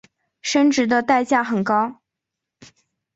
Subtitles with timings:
[0.41, 2.01] 生殖的代价很高。